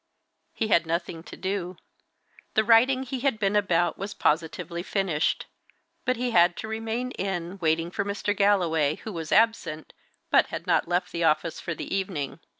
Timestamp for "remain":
6.67-7.11